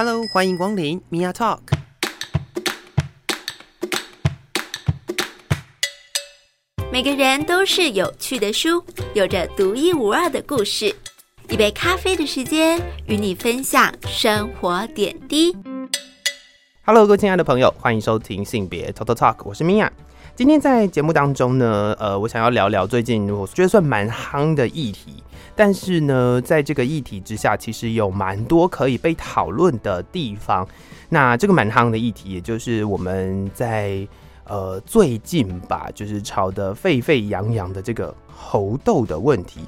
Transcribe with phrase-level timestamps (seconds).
[0.00, 1.58] Hello，欢迎光临 Mia Talk。
[6.92, 10.94] 每个人都是有趣的书，有着独一无二的故事。
[11.48, 15.52] 一杯咖啡的时间，与你分享生活点滴。
[16.84, 19.90] Hello，各位亲爱的朋友，欢迎收听性别 Total Talk，我是 Mia。
[20.36, 25.24] 今天在节目当中呢，呃，我想要聊聊最近我觉得算蛮夯的议题。
[25.58, 30.64] 但是呢，在这个议题之下，其实有蛮多可以被讨论的地方。
[31.08, 34.06] 那这个蛮夯的议题，也就是我们在
[34.44, 39.62] 呃最近吧，就是吵得沸沸扬扬的这个猴痘的问题。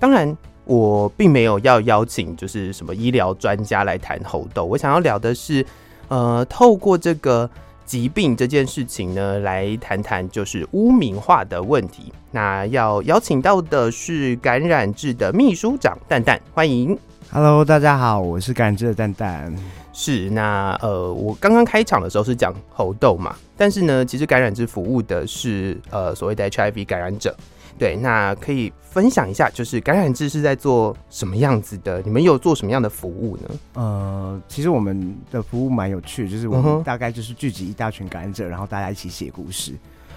[0.00, 0.34] 当然，
[0.64, 5.66] 我并没有要邀请就是什么医疗专家来谈猴痘，我想要聊的是，
[6.08, 7.50] 呃，透过这个。
[7.84, 12.12] 疾病这件事情呢，来谈谈就是污名化的问题。
[12.30, 16.98] 那要邀请到的是感染志的秘书长蛋蛋，欢迎。
[17.30, 19.54] Hello，大家好，我是感染志的蛋蛋。
[19.92, 27.34] 是，那呃，我刚刚开场的时候是讲猴痘嘛，但是呢，其实感染志服务的是呃所谓的 HIV 感染者。
[27.78, 32.00] 对，那可以分享一下，就是感染志是在做什么样子的？
[32.02, 33.50] 你们有做什么样的服务呢？
[33.74, 39.72] 呃，其实我们的服务蛮有趣的，就是我们大概就是聚集一大群感染者，然后大家一起写故事。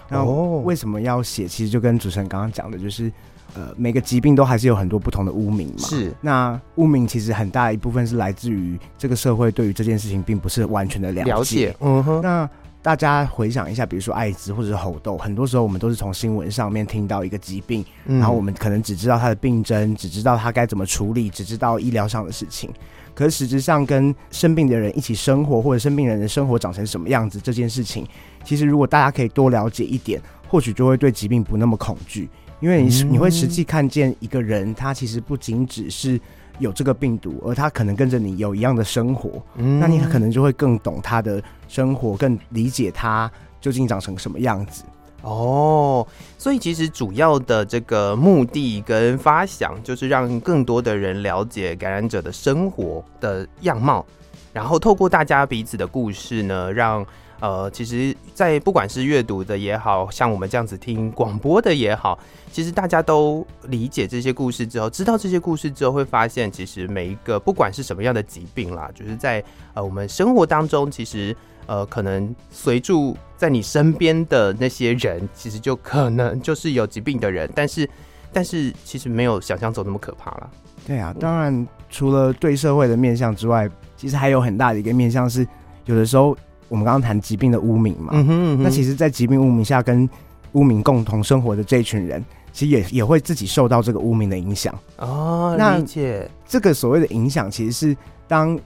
[0.07, 1.47] 然后为什么要写？
[1.47, 3.11] 其实就跟主持人刚刚讲的，就是
[3.55, 5.79] 呃，每个疾病都还是有很多不同的污名嘛。
[5.79, 11.31] 是，那污名其实很大一部分是来自于这个社会对于这件事情并不是完全的了解。
[11.31, 11.75] 了解。
[11.81, 12.21] 嗯哼。
[12.21, 12.49] 那
[12.87, 22.69] 大家回想一下，比如说艾滋或者是猴痘，很多时候我们都是从新闻上面听到一个疾病，嗯，然后我们可能只知道它的病症，只知道它该怎么处理，只知道医疗上的事情。
[23.13, 28.07] 可是实质上跟生病的人一起生活，或者生病人的生活长成什么样子，这件事情，
[28.45, 32.29] 其实如果大家可以多了解一点，或许就会对疾病不那么恐惧，
[32.61, 36.17] 因为你你会实际看见一个人，他其实不仅只是。
[36.59, 44.83] 有这个病毒，而他可能跟着你有一样的生活，嗯，那你可能就会更懂他的生活，更理解他究竟长成什么样子。
[45.21, 46.05] 哦，
[46.37, 54.05] 所以其实主要的这个目的跟发想，就是让更多的人了解感染者的生活的样貌，
[54.53, 57.05] 然后透过大家彼此的故事呢，让。
[57.39, 62.17] 呃，其实，在不管是阅读的也好，像我们这样子听广播的也好，
[62.51, 69.43] 其实大家都理解这些故事之后，知道这些故事之后，会发现，其实每一个不管是什么样的疾病啦，就是在
[69.75, 71.35] 呃我们生活当中，其实
[71.67, 77.87] 呃可能随住在你身边的那些人，其实就可能就是有疾病的人，但是
[78.33, 80.49] 但是其实没有想象中那么可怕啦。
[80.87, 85.47] 对啊，当然除了对社会的面向之外，其实还有很大的一个面向是，
[85.85, 86.35] 有的时候。
[86.69, 90.07] 我们刚刚谈疾病的污名嘛，嗯哼嗯哼，那其实，在疾病污名下跟
[90.53, 95.55] 污名共同生活的这一群人，其实也也会自己受到这个污名的影响哦。
[95.57, 97.97] 理解这个所谓的影响，其实是
[98.27, 98.59] 当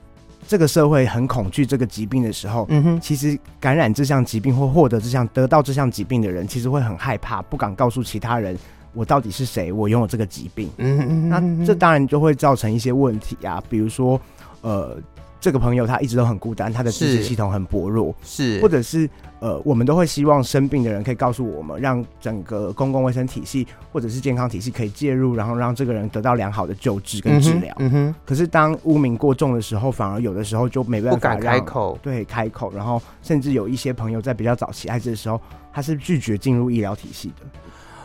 [0.48, 8.58] 这个社会很恐惧这个疾病的时候，嗯哼，其实感染这项疾病或获得这项得到这项疾病的人，其实会很害怕，不敢告诉其他人
[8.94, 10.70] 我到底是谁，我拥有这个疾病。
[10.78, 14.20] 嗯哼嗯哼，那这当然就会造成一些问题啊，比如说
[14.62, 14.98] 呃。
[15.42, 19.10] 这个朋友他一直都很孤单，他的支持系统很薄弱，是，或者是
[19.40, 27.76] 呃，我们都会希望生病的人可以告诉我们，让整个公共卫生体系或者是健康体系可以介入，然后让这个人得到良好的救治跟治疗。
[27.80, 28.16] 嗯哼。
[28.24, 35.42] 可是当污名过重的时候，反而有的时候就没办法不敢开口，对，开口，然后甚至有一些朋友在比较早期艾滋的时候，
[35.74, 37.46] 他是拒绝进入医疗体系的。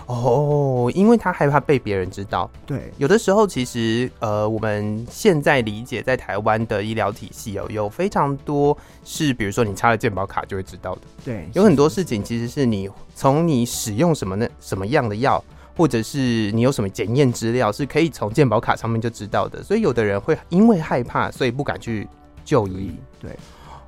[0.07, 2.49] 哦，因为他害怕被别人知道。
[2.65, 11.01] 对，有的时候其实，呃，我们现在理解在台湾的医疗体系有有非常多是，比如说你插了健保卡就会知道的。
[11.25, 15.43] 对，有很多事情其实是你从你使用什么那什么样的药，
[15.77, 19.61] 或者是你有什么检验资料，是可以从健保卡上面就知道的。
[19.61, 22.09] 所以有的人会因为害怕，所以不敢去
[22.45, 22.95] 就医。
[23.21, 23.37] 对，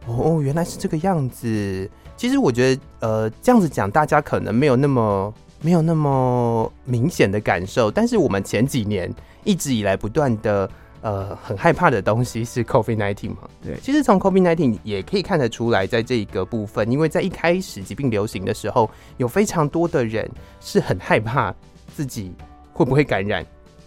[0.06, 1.88] 哦，原来是这个样子。
[2.16, 5.32] 其实我觉得，呃，这样子讲，大家可能没有那么。
[5.60, 9.12] 没有那么明显的感受，但是我们前几年
[9.44, 10.70] 一直以来不断的
[11.00, 13.48] 呃很害怕的东西是 COVID-19 嘛？
[13.62, 21.54] 对，其实从 COVID-19 也可以看得出来，在这个部分，因为在一开始疾病流行的时候，有非常多的人是很害怕
[21.94, 22.32] 自己
[22.72, 23.44] 会不会感染。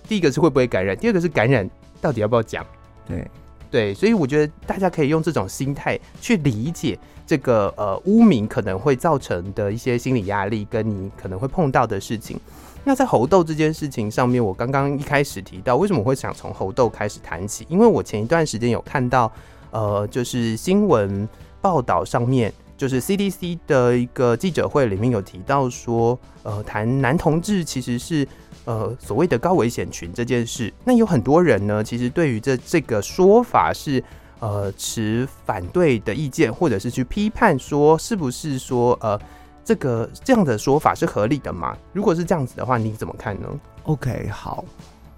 [0.08, 1.70] 第一个是会不会感染，第二个是感染
[2.02, 2.66] 到底要不要讲？
[3.08, 3.26] 对。
[3.72, 12.38] 对，所以我觉得大家可以用这种心态去理解这个呃污名可能会造成的一些心理压力，跟你可能会碰到的事情。
[12.84, 17.66] 那在猴痘这件事情上面，我刚刚一开始提到，为什么我会想从猴痘开始谈起？
[17.70, 19.32] 因为我前一段时间有看到，
[19.72, 21.26] 呃，就是新闻
[21.62, 28.28] 报道上面，就是 CDC 的一个记者会里面有提到说，呃，谈男同志其实是。
[28.66, 34.04] 呃，所谓的高危险群这件事，那有很多人呢，其实对于这这个说法是
[34.40, 39.20] 呃持反对的意见，或者是去批判说是不是说呃
[39.64, 41.76] 这个这样的说法是合理的吗？
[41.92, 43.48] 如果是这样子的话，你怎么看呢
[43.86, 44.64] ？OK，好，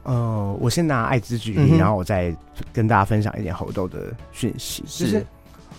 [0.03, 2.33] 呃，我先拿艾滋举例，嗯、然后我再
[2.71, 4.83] 跟大家分享一点猴痘的讯息。
[4.87, 5.25] 是，就是、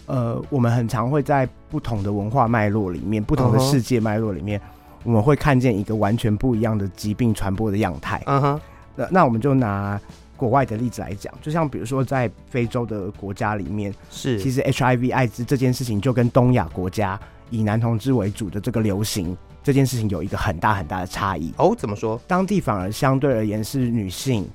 [0.05, 4.61] 呃，我们很常会在不同的文化脉络里面，不同的世界脉络里面。
[4.61, 4.74] Uh-huh.
[5.05, 8.21] 我们会看见一个完全不一样的疾病传播的样态。
[8.27, 8.61] 嗯哼，
[8.97, 10.01] 那那我们就拿
[10.37, 17.19] 国外的例子来讲，就像比如说在非洲的国家里面，是其实 HIV 艾滋这件事情就跟东亚国家
[17.51, 21.53] 以男同志为主的这个流行这件事情有一个很大很大的差异。
[21.59, 22.21] 哦，怎么说？
[22.27, 24.49] 当地反而相对而言是女性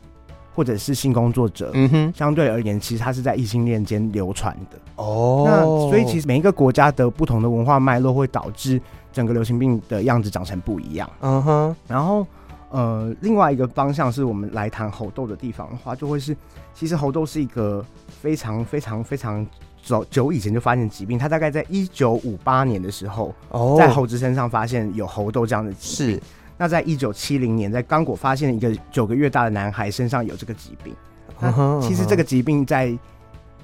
[0.54, 4.78] 或者是性工作者，嗯哼，相对而言其实它是在异性恋间流传的。
[4.96, 8.82] 哦，那所以其实每一个国家的不同的文化脉络会导致。
[9.12, 11.76] 整个流行病的样子长成不一样，嗯哼。
[11.88, 12.26] 然后，
[12.70, 16.36] 呃，另外一个方向是我们来谈猴痘的地方的话，就会是，
[16.76, 17.84] 其实猴痘是一个
[18.22, 19.46] 非常非常非常
[19.84, 21.18] 早久以前就发现疾病。
[21.18, 23.34] 它大概在一九五八年的时候，
[23.78, 26.16] 在猴子身上发现有猴痘这样的疾病。
[26.16, 26.22] 是。
[26.56, 30.94] 那在一九七零年，在刚果发现一个九个月大的男孩身上有这个疾病。
[31.82, 32.96] 其实这个疾病在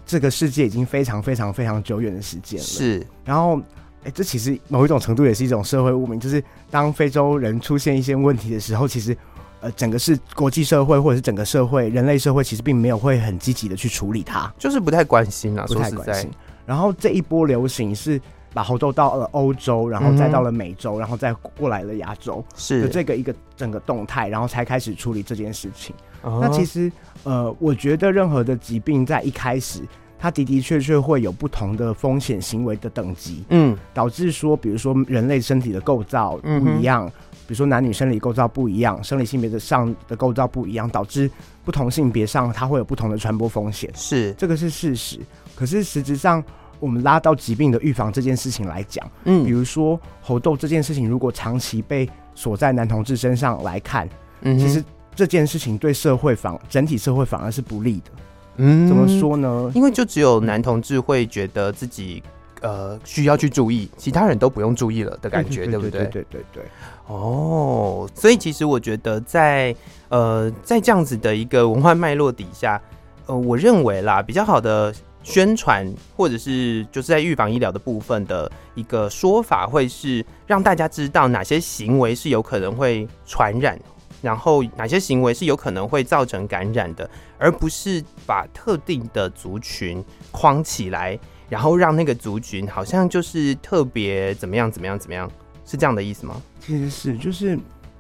[0.06, 2.66] 这个世界已经非常非常非常久远的时间了。
[2.66, 3.06] 是。
[3.24, 3.62] 然后。
[4.06, 9.18] 哎、欸，这其实某一种程度也是一种社会污名，就是当非洲人出现一些问题的时候，其实
[9.62, 16.30] 呃，整个是国际社会或者是整个社会人类社会，其实并没有会很积极的去处理它，就是不太关心啊，不太关心。
[16.68, 18.22] 然后这一波流行是
[18.54, 25.96] 把猴痘到了欧洲，然后再到了美洲，嗯、然后再过来了亚洲，是这个一个整个动态，然后才开始处理这件事情。
[26.22, 26.92] 哦、那其实
[27.24, 29.81] 呃，我觉得任何的疾病在一开始。
[30.18, 37.12] 它的的确确会有不同的风险行为的等级，嗯，导致说，比如说人类身体的构造不一样，嗯、
[37.46, 41.30] 比如说男女生理构造不一样，生理性别的上的构造不一样，导致
[41.64, 45.20] 不同性别上它会有不同的传播风险，是这个是事实。
[45.54, 46.44] 可是实质上，
[46.80, 54.10] 我们拉到疾病的预防这件事情来讲，嗯，比如说猴痘这件事情，如果长期被锁在男同志身上来看，
[54.42, 54.84] 嗯，其实
[55.16, 58.12] 这件事情对社会反整体社会反而是不利的。
[58.57, 59.72] 嗯，怎么说呢？
[59.75, 62.24] 因为就只有男同志会觉得自己
[62.62, 66.06] 呃需要去注意，其他人都不用注意了的感觉，对不对？
[66.06, 66.63] 对对对对。
[67.07, 69.75] 哦，所以其实我觉得在
[70.10, 72.81] 呃在这样子的一个文化脉络底下，
[73.28, 83.78] 呃，我认为啦，比较好的宣传或者是就是在预防医疗的部分的一个说法，会是让大家知道哪些行为是有可能会传染。
[84.25, 87.07] 然后哪些行为是有可能会造成感染的，
[87.38, 95.30] 而不是把特定的族群框起来，然后让那个族群好像就是特别怎么样怎么样怎么样，
[95.63, 96.42] 是这样的意思吗？
[96.60, 97.56] 其实是，就是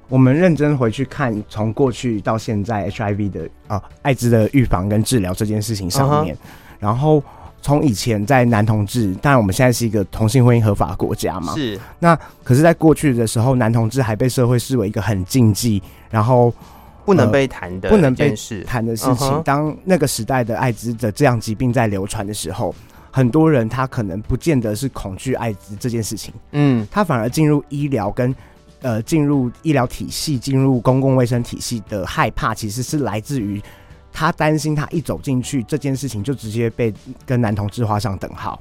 [0.09, 6.39] 我们认真回去看，从过去到现在，HIV 的啊艾滋的预防跟治疗这件事情上面，uh-huh.
[6.79, 7.23] 然后。
[7.65, 11.51] 从以前在男同志，当然我们现在是一个同性婚姻合法的国家嘛。
[11.55, 11.79] 是。
[11.97, 15.81] 那可是，在过去的时候，男同志还被社会视为一个很禁忌，
[16.11, 16.53] 然后
[17.05, 18.35] 不能被谈的、呃、不能被
[18.67, 19.27] 谈的事情。
[19.27, 19.41] Uh-huh.
[19.41, 22.75] 当那个时代的艾滋的这样疾病在流传的时候，
[23.09, 28.35] 很多人他可能不见得是恐惧艾滋这件事情，嗯，他反而进入医疗跟
[28.83, 33.59] 呃进入医疗体系、进入公共卫生体系的害怕，其实是来自于。
[34.15, 36.93] 他担心，他一走进去，这件事情就直接被
[37.25, 38.57] 跟男同志画上等号。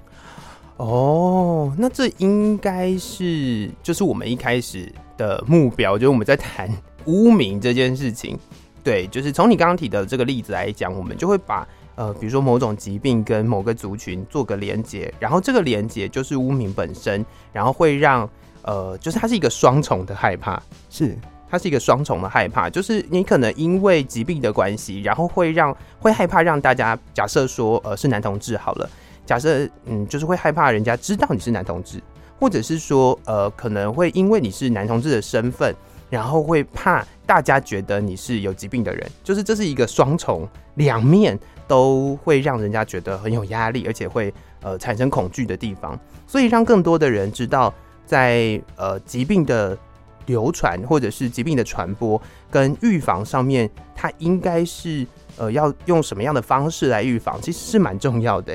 [0.78, 6.68] 哦，那这应该是就是我们一开始的目标，就是我们在谈
[7.04, 8.36] 污名这件事情。
[8.82, 18.28] 对，就是从你刚刚提的这个例子来讲，我们就会把呃，比如说某种疾病跟某个族群做个连接，然后这个连接就是污名本身，然后会让
[18.62, 21.16] 呃，就是它是一个双重的害怕，是。
[21.50, 28.90] 它是一个双重的害怕，就是你可能因为疾病的关系，然后会让会害怕让大家假设说，呃，是男同志好了，
[29.24, 32.02] 假设嗯，就是会害怕人家知道你是男同志，
[32.40, 35.72] 或者是说，呃，可能会因为你是男同志的身份，
[36.10, 45.96] 然后会怕大家觉得你是有疾病的人，就是这是一个双重两面都会让人家觉得很有压力，而且会呃产生恐惧的地方，
[46.26, 47.72] 所以让更多的人知道
[48.04, 49.78] 在呃疾病的。
[50.26, 58.54] 流传或者是疾病的传播跟预防上面，它应该是呃要用什么样的方式来预防，其实是蛮重要的。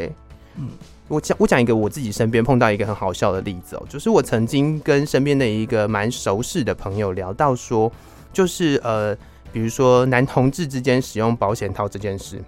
[0.55, 0.69] 嗯，
[1.07, 7.91] 我讲我讲一个我自己身边碰到一个很好笑的例子哦，就是我曾经跟身边的一个蛮熟识的朋友聊到说，
[8.33, 9.15] 就是呃，
[9.53, 12.43] 比如说男同志之间使用保险套这件事，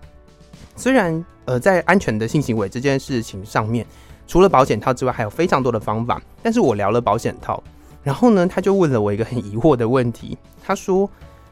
[0.76, 3.86] 虽然呃在安全的性行为这件事情上面，
[4.28, 7.64] 除了保险套之外，还有非常多的方法，但是我聊了保险套。
[8.04, 10.38] 然后呢，他就问了我一个很疑惑的问题。
[10.64, 11.10] 他说：“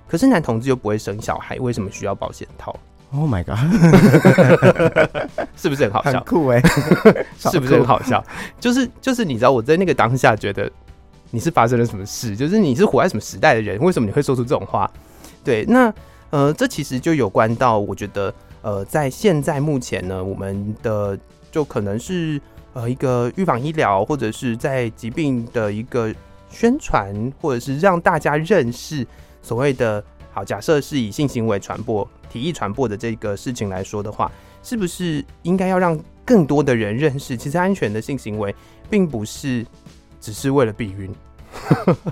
[0.08, 2.76] 可是男同志又不会生小孩，为什么需要保险套？”
[3.12, 3.58] Oh my god，
[5.58, 6.12] 是不是很好笑？
[6.12, 6.62] 很酷哎，
[7.38, 8.24] 是不是很好笑？
[8.60, 10.72] 就是就是，你知道我在那个当下觉得
[11.32, 12.36] 你是发生了什么事？
[12.36, 13.80] 就是你是活在什么时代的人？
[13.80, 14.90] 为什么你会说出这种话？
[15.44, 15.92] 对，那
[16.30, 21.18] 呃，这其实就有关到我觉得呃，在现在目前呢，我们的
[21.52, 22.40] 就可能是
[22.74, 26.14] 呃一个预防医疗，或者是在疾病的一个
[26.50, 29.06] 宣传，或者是让大家认识
[29.42, 30.04] 所谓的。
[30.32, 38.56] 好，假设是以性行为传播、体液传播的这个事情来说的话，是不是应该要让更多的人认识，其实安全的性行为
[38.92, 39.66] 并不是
[40.22, 41.12] 只是为了避孕？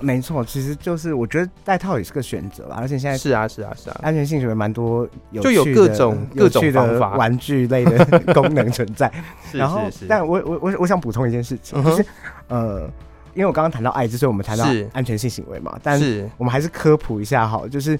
[0.02, 9.10] 没错，其实就是我觉得戴套也是个选择，而且现在是啊是啊是啊，安全性行为蛮多有，就有各种各种方法、玩具类的 功能存在。
[9.54, 12.04] 然后，但我我我我想补充一件事情，就是
[12.48, 12.90] 呃。
[13.38, 15.70] 因为我刚刚谈到艾滋，所以我们谈到安全性行为嘛。
[15.74, 17.96] 是但是我们还是科普一下哈，就是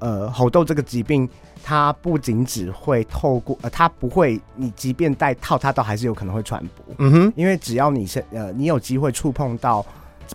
[0.00, 1.28] 呃，猴痘这个疾病，
[1.62, 6.96] 它不仅只会透过呃，它不会，你即便戴套，它都还是有可能会传播。
[6.98, 9.86] 嗯哼，因为只要你是呃，你有机会触碰到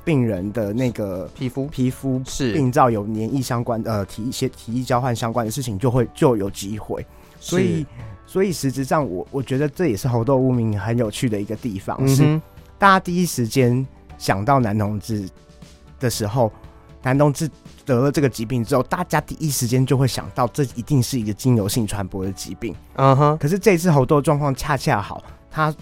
[0.06, 7.06] 病人的那个皮肤，皮肤是病灶有黏液相关呃体一些体液交换相关的事情，就会就有机会。
[7.38, 7.86] 所以，
[8.26, 12.42] 所以实质上我，我我觉得这也是猴痘污名很有趣的一个地方，嗯、哼是
[12.78, 13.86] 大家第一时间。
[14.18, 15.28] 想到男同志
[16.00, 16.52] 的时候，
[17.04, 17.50] 男同志
[17.86, 22.76] 得了这个疾病之后，大家第一时间就会想到，这一定是一个经由性传播的疾病。
[22.96, 23.38] 嗯哼、uh。
[23.38, 25.74] 可是这次猴痘状况恰恰好，它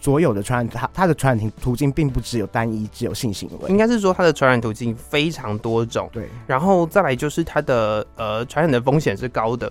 [0.00, 3.68] 所有的传染，它它的传染途径并不只有单一，只有性行为。
[3.68, 6.08] 应该是说它的传染途径非常多种。
[6.12, 6.28] 对。
[6.46, 9.70] 然后再来就是它的呃传染的风险是高的，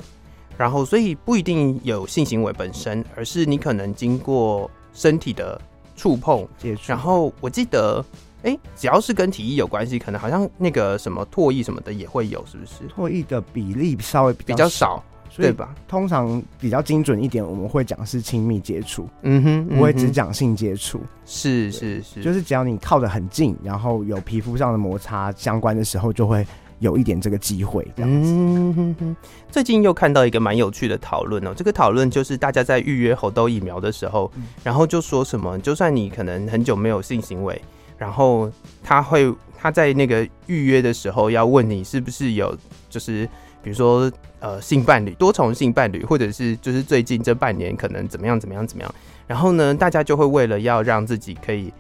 [0.58, 5.60] 然后所以不一定有性行为本身，而是你可能经过身体的。
[6.02, 8.04] 触碰接触，然后我记得，
[8.42, 12.74] 哎，只要是跟体液有关系，可能好像那个什么唾液什么的也会有，是不是？
[12.90, 15.04] 唾液的比例稍微比较，少，
[15.38, 15.76] 对吧？
[15.88, 26.44] 通常比较精准一点，我们会讲是亲密接触，嗯哼，不会只讲性接触，是是是，就是只要你靠得很近，然后有皮肤上的摩擦相关的时候，就会。
[26.82, 28.32] 有一点这个机会，这样子。
[28.32, 29.16] 嗯哼哼。
[29.52, 37.62] 最近又看到一个蛮有趣的讨论哦，这个讨论就是大家在预约猴痘疫苗的时候，嗯、然后就说什么，就算你可能很久没有性行为，
[37.98, 38.52] 然后
[38.84, 42.58] 他会他在那个预约的时候要问你是不是有，
[42.90, 43.26] 就是
[43.62, 48.96] 比如说呃性伴侣、多重性伴侣，或者是就是最近这半年可能怎么样怎么样怎么样，
[49.28, 51.72] 然后呢，大家就会为了要让自己可以。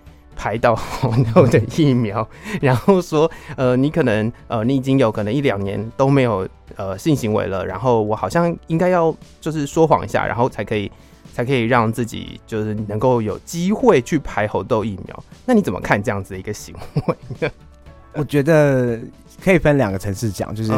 [0.41, 2.27] 排到猴痘的疫苗，
[2.59, 10.91] 然后说，呃，你可能，呃，你已经有可能一两年都没有，呃，性行为了，然后我好像应该要就是说谎一下，然后才可以，
[11.31, 15.23] 才可以让自己就是能够有机会去排猴痘疫苗。
[15.45, 16.73] 那你怎么看这样子的一个行
[17.05, 17.47] 为呢？
[18.13, 18.99] 我觉得
[19.43, 20.73] 可以分两个层次讲，就是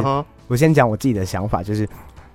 [0.50, 1.88] 我先讲我自己的想法，就是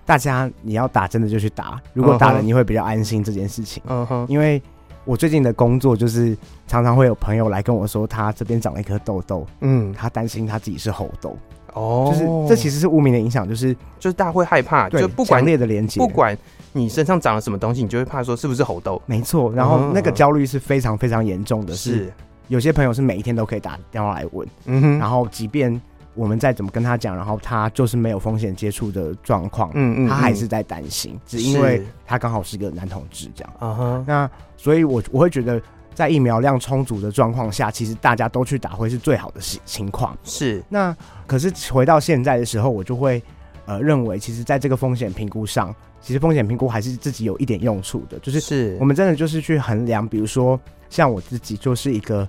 [0.07, 4.63] 大家你要打真的就去打，如果打了你会比较安心这件事情，嗯哼，因为。
[5.05, 6.37] 我最近的工作就是
[6.67, 11.37] 常常会有朋友来跟我说，他这边长了一颗痘痘，嗯，他担心他自己是猴痘，
[11.73, 16.37] 哦，就是这其实是污名的影响，就是就是大家会害怕，就不管强烈的连接，不管
[16.73, 22.13] 你身上长了什么东西，你就会怕说是不是猴痘，没错，然后那个焦虑是非常非常严重的，是。
[22.49, 25.81] 有些朋友是每一天都可以打电话来问，嗯哼，然后即便。
[26.19, 34.05] 我们再怎么跟他讲，然后他就是没有风险接触的状况，嗯嗯，他还是在担心，只因为他刚好是个男同志这样，啊哈。
[34.05, 35.63] 那所以，我我会觉得，
[35.95, 40.19] 在疫苗量充足的状况下，其实大家都去打会是最好的情情况。
[40.25, 40.61] 是。
[40.69, 40.95] 那
[41.25, 43.23] 可是回到现在的时候，我就会
[43.65, 50.59] 呃认为，其实在这个风险评估上，其实风险评估还是自己有一点用处的，就是是我们真的就是去衡量，比如说
[50.91, 52.29] 像我自己就是一个。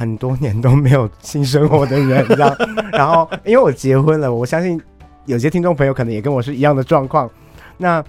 [0.00, 2.56] 很多年都没有性生活的人， 这样。
[2.90, 4.80] 然后，因为我结婚了，我相信
[5.26, 7.28] 有些听众朋友可能也跟我是一样的状况。
[7.76, 8.02] 那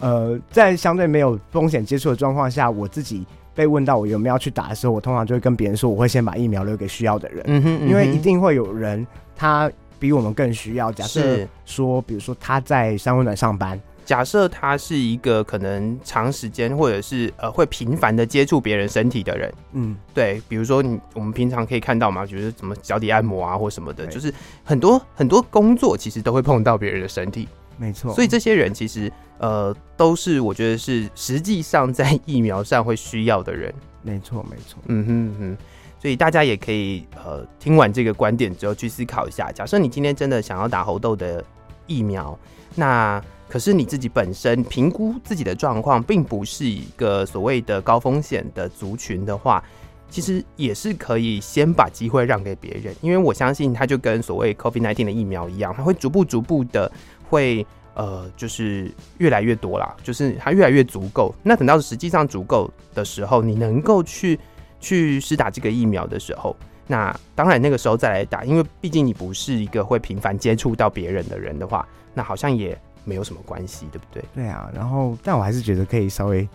[0.00, 7.42] 呃，在相对没有风险接触的状况下，我自己被问到我有没有要去打的时候，我通常就会跟别人说，我会先把疫苗留给需要的人。
[7.46, 10.90] 嗯哼，嗯哼，因为一定会有人他比我们更需要。
[10.90, 13.78] 假设说，比如说他在三温暖上班。
[14.04, 24.32] 假设他是一个可能长时间或者是呃会频繁的接触别人身体的人，嗯，对，比如说你我们平常可以看到嘛，就是什么脚底按摩啊或什么的，就是
[24.62, 28.10] 很多很多工作其实都会碰到别人的身体，没错。
[28.10, 28.14] 错。
[28.14, 35.56] 所以这些人其实呃都是我觉得是实际上在疫苗上会需要的人，没错没错，嗯哼哼。
[35.98, 41.42] 所以大家也可以呃听完这个观点之后去思考一下，假设你今天真的想要打猴痘的
[41.86, 42.38] 疫苗，
[42.74, 43.22] 那
[43.54, 49.62] 可是你自己本身评估自己的状况，并不是一个所谓的高风险的族群的话，
[50.10, 56.90] 其实也是可以先把机会让给别人，因为我相信它就跟所谓 COVID-19 的疫苗一样，它会逐步逐步的
[57.30, 61.32] 会呃，就是越来越多啦，就是它越来越足够。
[61.40, 64.36] 那等到实际上足够的时候，你能够去
[64.80, 66.56] 去施打这个疫苗的时候，
[66.88, 74.24] 那当然那个时候再来打，因为毕竟你不是一个会频繁接触到别人的人的话，那好像也没有什么关系，对不对？
[74.34, 74.70] 对啊。
[74.74, 76.48] 然后，但我还是觉得可以稍微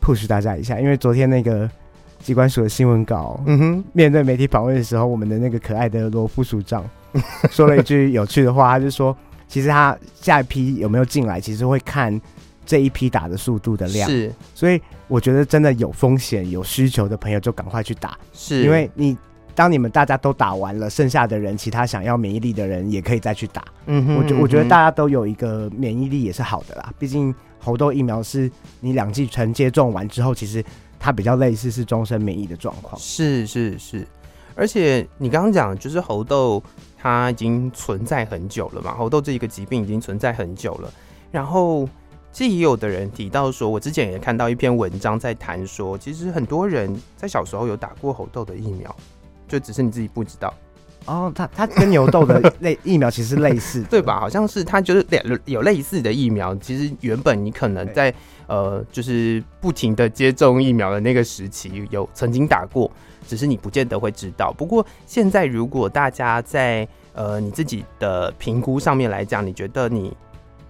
[0.00, 1.70] push 大家一下，因为昨天那个
[2.20, 6.84] 机关署的新闻稿，嗯哼，面对媒体访问的时候，我们的那个可爱的罗副署长
[7.50, 9.16] 说了一句有趣的话，他就说。
[9.48, 12.18] 其实他下一批有没有进来，其实会看
[12.64, 14.08] 这一批打的速度的量。
[14.08, 18.18] 是，所以我觉得真的有风险、有需求的朋友就赶快去打。
[18.32, 19.14] 是，因为你
[19.54, 23.64] 当你们大家都打完了，剩下的人，其他想要免疫力的人也可以再去打。
[23.86, 26.92] 嗯哼，我觉我觉得大家都有一个免疫力也是好的啦。
[26.98, 30.64] 毕竟猴痘疫苗是你两剂全接种完之后，其实
[30.98, 32.98] 它比较类似是终身免疫的状况。
[32.98, 34.06] 是是是，
[34.54, 36.62] 而且你刚刚讲就是猴痘。
[37.04, 40.88] 它已经存在很久了嘛，猴痘这一个疾病已经存在很久了。
[41.32, 41.88] 然后，
[42.32, 48.94] 这也有的人提到说，我之前也看到一篇文章在谈说，其实很多人在小时候有打过猴痘的疫苗，
[49.52, 50.52] 就只是你自己不知道。
[51.04, 54.18] 哦，它它跟牛痘的 类疫苗其实类似，对吧？
[54.18, 58.14] 好像是它就是有有类似的疫苗，其实原本你可能在
[58.46, 62.90] 呃，就是不停的接种疫苗的那个时期有曾经打过。
[63.28, 64.52] 只是你不见得会知道。
[64.52, 70.16] 不过现在，如果大家在呃你自己的评估上面来讲，你觉得你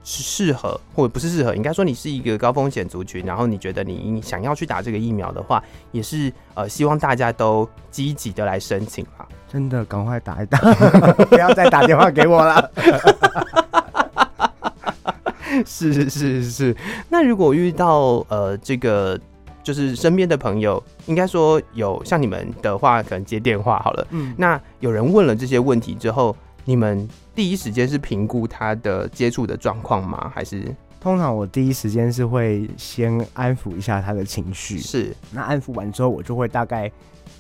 [0.05, 9.27] 是适合，或者不是适合，应该说你是一个高风险族群，然后你觉得你想要去打这个疫苗的话，也是呃希望大家都积极的来申请啦。
[9.49, 10.59] 真的，赶快打一打，
[11.29, 12.71] 不要再打电话给我了。
[15.67, 16.77] 是是是是。
[17.09, 19.19] 那如果遇到呃这个。
[19.65, 24.05] 就是身边的朋友，应该说有像你们的话，可能接电话好了。
[24.11, 30.31] 嗯，那有人问了这些问题之后，你们第一时间是评估他的接触的状况吗？
[30.35, 34.79] 还是通常我第一时间是会先安抚一下他的情绪。
[34.79, 36.91] 是，那安抚完之后，我就会大概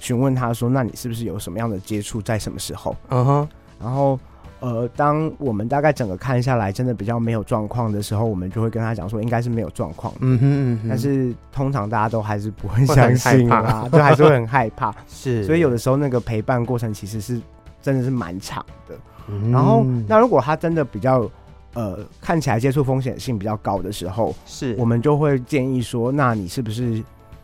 [0.00, 3.48] 询问他说：“那你是不是有什么样的接触，在什么时候？”嗯哼，
[3.80, 4.18] 然后。
[4.60, 10.14] 呃，当我们大概整个看下来，真的比较没有状况的时候，我们就会跟他讲说，应该是没有状况。
[10.20, 10.88] 嗯哼嗯哼。
[10.88, 14.94] 但是通常大家都还是不会相信啊， 就还是会很害怕。
[15.08, 15.42] 是。
[15.42, 17.40] 所以有的时候那个陪伴过程其实是
[17.80, 18.94] 真的是蛮长的。
[19.28, 19.50] 嗯。
[19.50, 21.30] 然后，那如果他真的比较
[21.74, 26.96] 呃看起来接触风险性比较高的时候，是我们就会建议说，那你是不是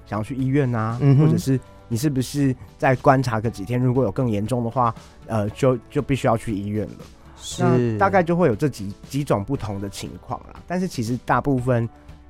[0.06, 0.98] 想要去医院啊？
[1.00, 1.18] 嗯。
[1.18, 1.58] 或者是。
[1.90, 3.80] 你是不是再观察个几天？
[3.80, 4.94] 如果有更严重的话，
[5.26, 6.94] 呃，就就必须要去医院了。
[7.40, 10.56] 是，那大概就会有这几几种不同的情况啦。
[10.66, 11.88] 但是其实大部分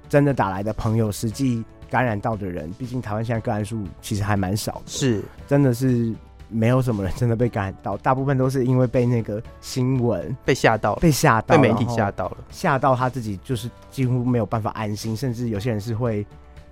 [0.08, 4.82] 真的打来的朋友，实际感染到的人，毕竟台湾现在个案数其实还蛮少的。
[4.86, 6.14] 是，真的是
[6.48, 16.26] 没有什么人真的被感染到，大部分都是因为被那个新闻被吓到，被吓到，被媒体吓到了，吓到他自己就是几乎没有办法安心，甚至有些人是会。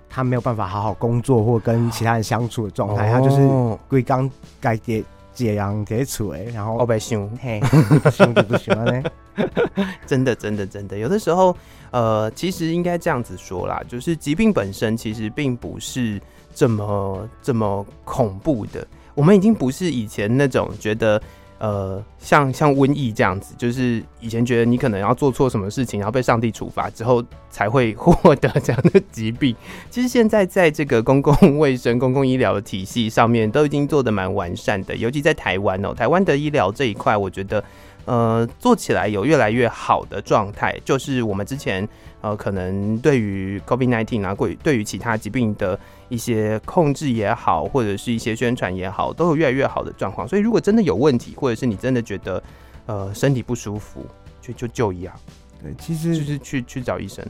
[0.09, 7.61] 他没有办法好好工作或跟其他人相处的状态，哦、他就是归刚该解解阳解处哎，然后我被凶嘿，
[8.09, 9.03] 凶就不喜欢呢。
[10.07, 11.53] 真的真的真的，有的时候
[11.91, 16.21] 呃，其实应该这样子说啦，就是疾病本身其实并不是
[16.55, 18.87] 这么这么恐怖的，
[19.17, 21.21] 我们已经不是以前那种觉得。
[21.59, 29.55] 呃，像像瘟疫这样子，就是以前觉得你可能要做错什么事情，然后被上帝处罚之后才会获得这样的疾病。
[29.89, 34.95] 其实现在在这个公共卫生、公共医疗的体系上面，都已经做的蛮完善的。
[34.95, 37.63] 尤其在台湾哦，台湾的医疗这一块，我觉得
[38.07, 40.75] 呃做起来有越来越好的状态。
[40.83, 41.87] 就是我们之前
[42.21, 45.79] 呃可能对于 COVID-19 啊，对对于其他疾病的。
[46.09, 50.25] 一些控制也好，或者是一些宣传也好，都有越来越好的状况。
[50.25, 52.41] 所以，如果真的有问题，或者是你真的觉得
[52.85, 54.05] 呃身体不舒服，
[54.39, 55.13] 就就就医啊。
[55.61, 57.25] 对，其实就是去去找医生。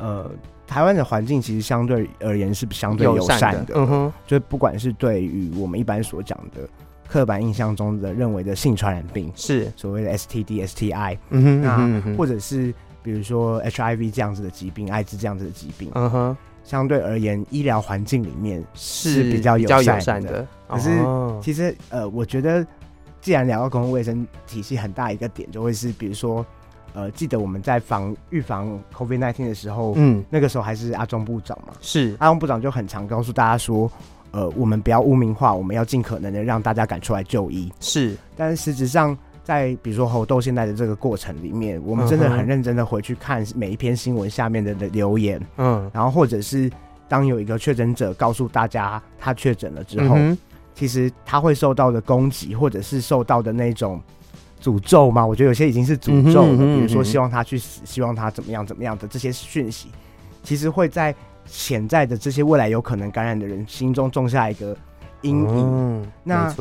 [0.00, 0.28] 呃，
[0.66, 3.74] 台湾的环境其实相对而言是相对友善的。
[3.76, 6.68] 嗯哼，就不管是对于我们一般所讲的
[7.08, 9.72] 刻板印象中的认为的性传染病，是。
[9.76, 16.36] 所谓的 STD、STI，嗯哼，那或者是比如说 HIV 这样子的疾病，艾滋这样子的疾病，嗯哼。
[16.64, 19.66] 相对而言，医疗环境里面是比较友
[20.00, 20.46] 善的。
[20.68, 20.90] 可是，
[21.40, 22.66] 其实呃，我觉得，
[23.22, 26.44] 既然聊到公共卫生体系，很大一个点就会是，比如说，
[26.92, 32.14] 呃，记得我们在防预防 COVID-19 的时候，嗯，那个时候还是阿中部长嘛，是。
[32.18, 33.90] 阿中部长就很常告诉大家说，
[34.30, 37.72] 呃，我们不要污名化，我们要尽可能的让大家赶出来就医。
[37.80, 39.16] 是，但是实质上。
[39.44, 46.70] 在比如说猴痘现在的这个过程里面，我们真的很认真的回去看每一篇新闻下面的留言，嗯，然后或者是
[47.08, 50.36] 当有一个确诊者告诉大家他确诊了之后，嗯、
[50.74, 53.98] 其实他会受到的攻击或者是受到的那种
[54.62, 55.24] 诅咒吗？
[55.24, 59.88] 我觉得有些已经是诅咒了，嗯哼嗯哼比如说希望他去死，希望他怎么样怎么样的这些讯息，
[60.42, 61.14] 其实会在
[61.50, 64.76] 潜在的这些未来有可能感染的人心中种下一个
[65.22, 65.56] 阴影。
[65.56, 66.54] 嗯、那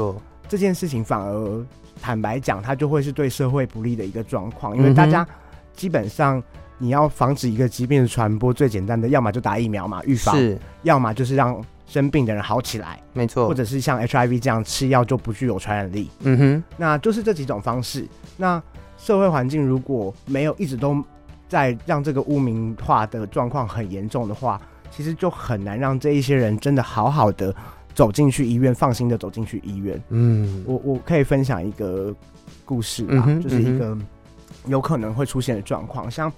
[0.47, 1.65] 这件事情反而
[2.01, 5.27] 坦白讲，它就会是对社会不利的一个状况，因为大家
[5.73, 6.41] 基本上
[6.77, 16.09] 你要防止一个疾病的传播，最简单的要么就打疫苗嘛，预防；是，要么就是让生病的人好起来，没错，或者是像 HIV 这样吃药就不具有传染力。
[16.21, 18.07] 嗯哼，那就是这几种方式。
[18.37, 18.61] 那
[18.97, 21.03] 社会环境如果没有一直都
[21.47, 27.53] 在让这个污名化的状况很严重的话，其实就很难让这一些人真的好好的
[27.93, 30.01] 走进去医院，放心的走进去医院。
[30.09, 32.13] 嗯，我我可以分享一个
[32.65, 33.97] 故事吧，嗯就是一个
[34.65, 36.31] 有可能会出现的状况，像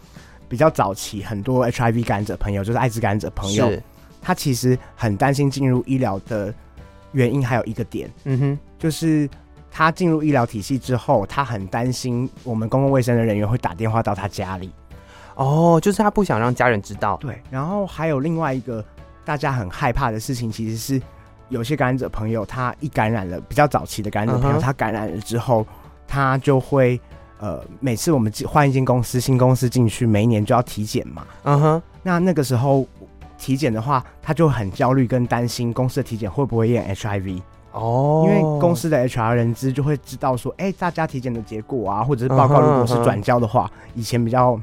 [0.48, 3.72] 比较早期很多 HIV 感染者朋友，就是艾滋感染者朋友，
[4.22, 6.54] 他其实很担心进入医疗的
[7.12, 9.30] 原因，还有一个点，嗯哼，就是
[9.72, 14.72] 他进入医疗体系之后，他很担心我们公共卫生的人员会打电话到他家里。
[15.40, 17.16] 哦，就是他不想让家人知道。
[17.22, 18.84] 对，然后还有另外一个
[19.24, 21.02] 大家很害怕的事情，其实是
[21.48, 25.66] 有些感染者朋友，他一感染了，比较早期的感染者朋友他感染了之后，
[26.06, 27.00] 他就会
[27.40, 31.26] 呃，每次我们换一间公司，新公司进去，每一年就要体检嘛。
[31.44, 32.86] 嗯哼，那那个时候
[33.38, 37.42] 体检的话，他就很焦虑跟担心公司的体检会不会验 HIV。
[37.72, 44.60] 哦，因为公司的 HR 人资就会知道说，哎、欸，大家体检的结果啊，或者是报告，如果是转交的话，以前比较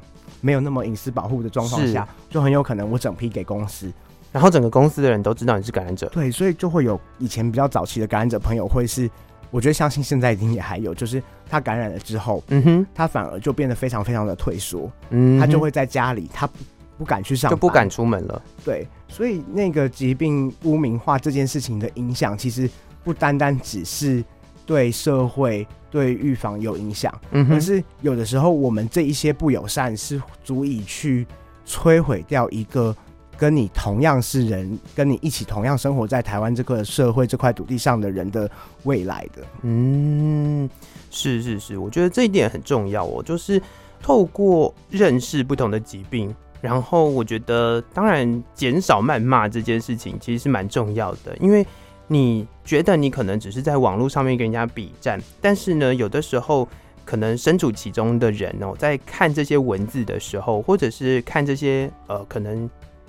[0.47, 3.93] 没有那么隐私保护的状况下，就很有可能我整批给公司，
[4.31, 6.09] 然后整个公司的人都知道你是感染者。
[6.11, 9.11] 对，所以就会有以前比较早期的感染者朋友会是，
[9.51, 16.55] 我觉得相信现在已经也还有，就是他感染了之后，嗯哼，他反而就变得非常非常的退缩，嗯，他就会在家里，他不
[16.99, 18.41] 不敢去上班，就不敢出门了。
[18.65, 22.71] 对，所以那个疾病污名化这件事情的影响，其实。
[23.07, 24.25] 不单单只是
[24.67, 25.65] 对社会、
[25.97, 31.27] 对预防有影响，嗯哼，而是有的时候我们这一些不友善是足以去
[31.67, 32.95] 摧毁掉一个
[33.39, 38.51] 跟你同样是人、跟你一起同样生活在台湾这个社会这块土地上的人的
[38.83, 39.43] 未来的。
[39.63, 40.69] 嗯，
[41.11, 43.59] 是是是，我觉得这一点很重要哦，就是
[44.03, 51.67] 透过认识不同的疾病，然后我觉得当然减少谩骂这件事情其实是蛮重要的，因为。
[52.09, 56.69] 你觉得你可能只是在网络上面跟人家比战，但是呢，有的时候
[57.05, 62.69] 可能身处其中的人哦，在看这些文字的时候，或者是看这些呃可能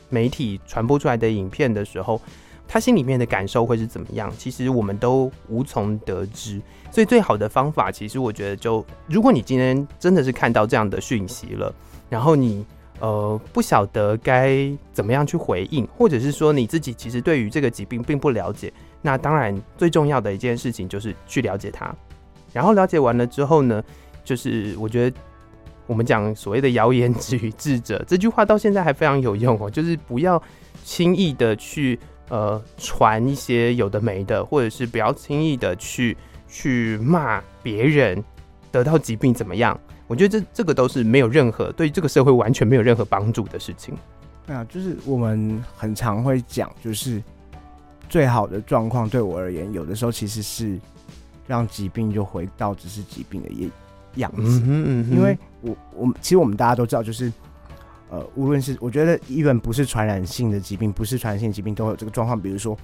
[0.10, 2.19] 媒体传播出来的影片的时候，
[2.67, 4.31] 他心里面的感受会是怎么样？
[4.38, 6.62] 其实我们都无从得知。
[6.91, 11.73] 所以最好的方法，其实我觉得就，如果你今天真的是看到这样的讯息了，
[12.10, 12.65] 然后你
[12.99, 18.71] 呃不晓得该怎么样去回应，或者是说你自己其实对于这个疾病并不了解。
[19.01, 21.93] 那当然，最重要的一件事情就是去了解它，
[22.51, 23.83] 然后了解完了之后呢，
[24.23, 25.17] 就是我觉得
[25.86, 30.41] 我们讲所谓的谣言止于智者这句话到现在还非常有用哦，就是不要
[30.83, 31.97] 轻易的去
[32.29, 38.21] 呃传一些有的没的，或者是不要轻易的去去骂别人
[38.71, 39.79] 得到疾病怎么样？
[40.08, 43.93] 我觉得这这个都是没有任何对这个社会完全没有任何帮助的事情。
[44.46, 47.22] 对啊，就是我们很常会讲，就是。
[48.10, 50.80] 最好的状况对我而言，有的时候其实是
[51.46, 53.70] 让疾病就回到只是疾病的样
[54.15, 54.62] 样子。
[54.63, 57.30] 嗯嗯，因为我我们其实我们大家都知道，就是
[58.10, 62.39] 呃，无论是我觉得，even 不是传染性的疾病，不是传染性疾病都有这个状况。
[62.39, 62.78] 比如说，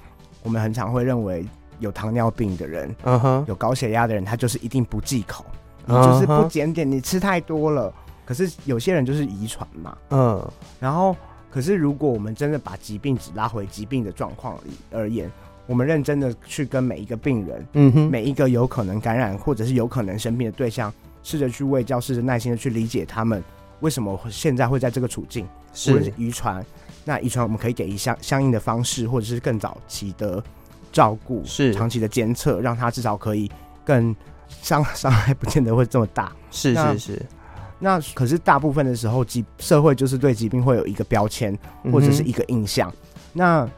[0.44, 1.46] 我们很常会认为
[1.80, 5.46] 有糖尿病的人，嗯哼，有高血压的人，他就是一定不忌口，
[5.86, 7.94] 你就是不检点，你吃太多了。
[8.26, 11.16] 可是有些人就是遗传嘛，嗯，然后。
[11.54, 14.58] 可是，如果我们真的把疾病只拉回疾病的状况
[14.92, 15.32] 而言，
[15.68, 20.92] 我们认真的去跟每一个病人，嗯哼，每一个有可能感染或者是有可能生病的对象，
[21.22, 23.44] 试着去为教，试着耐心的去理解他们
[23.82, 26.66] 为什么现在会在这个处境，是遗传，
[27.06, 30.44] 那遗传我们可以给一相相应的方式，或者是更早期的
[30.92, 33.48] 照顾，是长期的监测，让他至少可以
[33.86, 34.16] 更
[34.62, 37.26] 伤 伤害不见得会这么大，是是是。
[37.80, 41.58] 那可是大部分的时候，疾社会就是对疾病会有一个标签
[41.92, 42.90] 或者是一个印象。
[42.90, 42.96] 嗯、
[43.34, 43.70] 那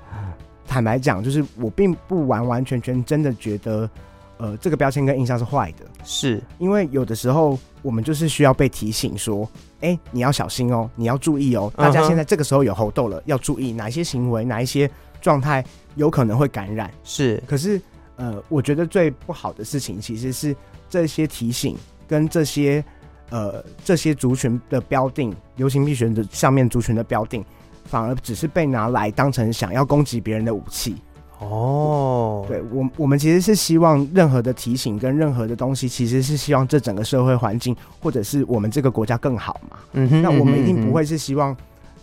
[0.67, 3.89] 坦白讲，就是我并不完完全全真的觉得，
[4.37, 5.85] 呃，这个标签跟印象是坏的。
[6.03, 9.49] 是因为有的时候我们就是需要被提醒说，
[9.81, 11.73] 哎、欸，你要小心哦，你要注意哦。
[11.75, 14.87] 大家现在这个时候有喉痘了，要注意哪一些行为，哪一些
[15.19, 16.91] 状态有可能会感染。
[17.03, 17.81] 是，可是
[18.17, 20.55] 呃，我觉得最不好的事情其实是
[20.89, 21.75] 这些提醒
[22.07, 22.83] 跟这些。
[23.31, 27.43] 呃，这些族群的标定，流行病学的上面族群的标定，
[27.85, 30.95] 反而只是被拿来当成想要攻击别人的武器。
[31.39, 39.77] 哦，对我我们其实是希望任何的提醒跟任何的东西，其实是希望这整个社会环境或者是我们这个国家更好嘛。
[39.93, 41.57] 嗯哼，那我们一定不会是希望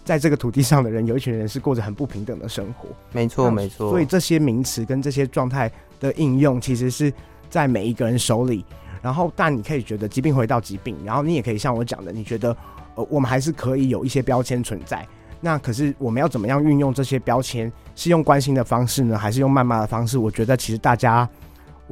[0.04, 2.88] 在这个土地上的人有一群人是过着很不平等的生活。
[3.12, 3.90] 没错，没错。
[3.90, 7.12] 所以这些名词跟这些状态的应用，其实是
[7.48, 8.64] 在每一个人手里。
[9.00, 12.56] 然后，但你可以觉得疾病回到疾病，然后你也可以像我讲的，你觉得
[12.94, 15.04] 呃，我们还是可以有一些标签存在。
[15.40, 17.70] 那可是我们要怎么样运用这些标签？
[17.96, 20.18] 是用关心的方式呢，还是用谩骂的方式？
[20.18, 21.28] 我觉得其实大家，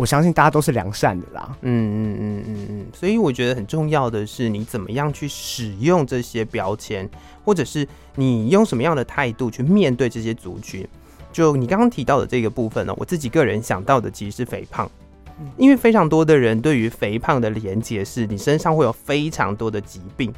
[0.00, 1.54] 我相信大家都是良善的啦。
[1.60, 2.86] 嗯嗯嗯嗯嗯。
[2.94, 7.06] 所以我觉得很重要的是，你怎么样去使用这些标签，
[7.44, 10.88] 或者是你用什么样的态度去面对这些族群。
[11.30, 14.90] 就你刚刚提到的这个部分呢，我自己个人想到的其实是肥胖，
[15.58, 20.32] 因为非常多的人对于肥胖的连结是，你身上会有非常多的疾病。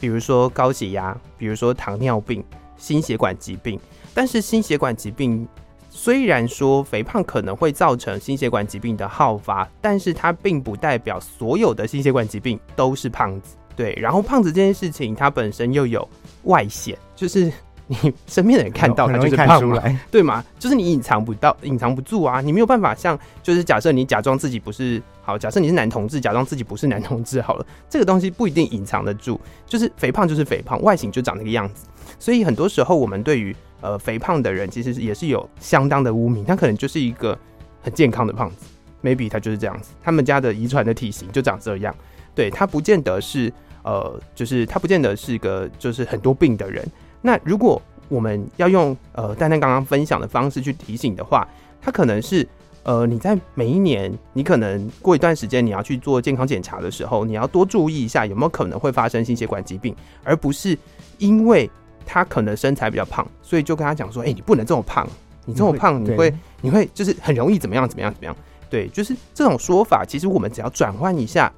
[0.00, 2.42] 比如说高血压，比如说糖尿病、
[2.78, 3.78] 心血管疾病。
[4.14, 5.46] 但是心血管疾病
[5.94, 13.54] 虽然说肥胖可能会造成心血管疾病的好发，但是它并不代表所有的心血管疾病都是胖子。
[13.76, 16.08] 对，然后胖子这件事情，它本身又有
[16.44, 17.52] 外显，就是。
[17.88, 20.42] 你身边的人看到他就是胖嘛，对吗？
[20.58, 22.40] 就是你隐藏不到、隐藏不住啊！
[22.40, 29.38] 你没有办法像，就是假设你假装自己不是好，假设你是男同志，假装自己不是男同志好了，这个东西不一定隐藏得住。
[29.66, 31.86] 就是肥胖就是肥胖，外形就长那个样子。
[32.18, 36.42] 所以很多时候我们对于呃肥胖的人，其实也是有相当的污名。
[36.42, 37.38] 他可能就是一个
[37.82, 38.64] 很健康的胖子
[39.02, 41.94] ，maybe 他就是这样子，他们家的遗传的体型就长这样。
[42.34, 46.82] 对，他不见得是呃，就是他不见得是个就是很多病的人。
[47.20, 51.46] 那如果我们要用呃丹丹刚刚分享的方式去提醒的话，
[51.80, 52.46] 他可能是
[52.84, 60.76] 呃你在每一年，你可能过一段时间你要去做健康检查的时候，你要多注意一下有没有可能会发生心血管疾病，而不是
[61.18, 61.70] 因为
[62.06, 65.08] 他可能身材比较胖，所以就跟他讲说，哎、欸，你不能这么胖，
[65.44, 68.36] 你这么胖你会你会，就是很容易怎么样怎么样怎么样。
[68.68, 71.52] 对，就是这种说法，其实我们只要转换一下，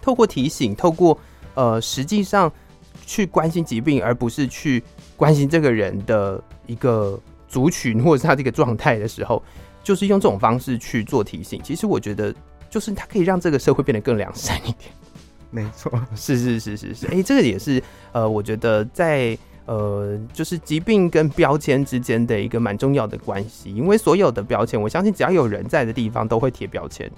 [0.00, 1.18] 透过提醒，透过
[1.54, 2.50] 呃实际上。
[3.06, 4.82] 去关心疾病，而不是去
[5.14, 9.42] 关心这个人的一个族群或者是他这个状态的时候，
[9.82, 11.60] 就是用这种方式去做提醒。
[11.62, 12.34] 其实我觉得，
[12.70, 14.90] 就是它可以让这个社会变得更良善一点。
[15.50, 17.06] 没错，是是是是是。
[17.08, 17.82] 哎、欸，这个也是
[18.12, 23.74] 呃，我觉得在呃，就是疾病跟标签之间的一个蛮重要的关系。
[23.74, 27.10] 因为所有的标签，我相信只要有人在的地方，都会贴标签，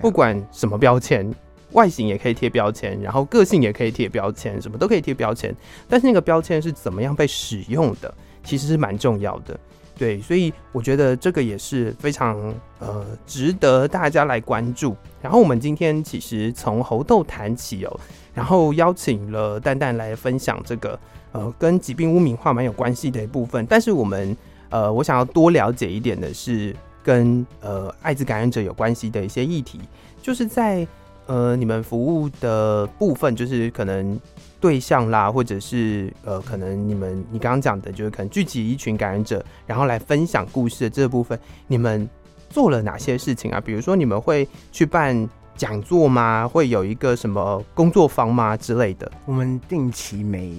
[0.00, 1.32] 不管什么标签。
[1.72, 5.56] 外形也可以贴标签，然后个性也可以贴标签，什么都可以贴标签。
[5.88, 9.58] 但是那个标签是怎么样被使用的，其实是蛮重要的。
[10.02, 12.36] 对，所以我觉得这个也是非常
[12.80, 14.96] 呃值得大家来关注。
[15.20, 18.00] 然后我们今天其实从猴痘谈起哦，
[18.34, 20.98] 然后邀请了蛋蛋来分享这个
[21.30, 23.64] 呃跟疾病污名化蛮有关系的一部分。
[23.66, 24.36] 但是我们
[24.70, 29.78] 呃我想要多了解一点的是跟呃艾滋感染者有关系的一些议题，
[30.20, 30.84] 就是在。
[31.26, 34.20] 呃，你们服务的部分就是可能
[34.62, 42.08] 对象啦，或者是呃，可能你们你刚刚讲的，就是可能聚集一群感染者，然后来分享故事的这部分，你们
[42.48, 43.60] 做了哪些事情啊？
[43.60, 46.46] 比如说，你们会去办讲座吗？
[46.46, 49.10] 会有一个什么工作坊吗之类的？
[49.26, 50.54] 我们定期每